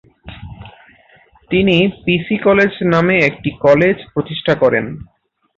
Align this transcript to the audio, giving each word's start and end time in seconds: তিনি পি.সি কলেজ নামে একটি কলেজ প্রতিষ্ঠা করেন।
তিনি 1.51 1.75
পি.সি 2.03 2.35
কলেজ 2.37 2.71
নামে 2.85 3.15
একটি 3.19 3.49
কলেজ 3.61 3.97
প্রতিষ্ঠা 4.13 4.53
করেন। 4.55 4.85